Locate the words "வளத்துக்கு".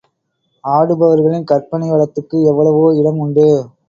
1.91-2.39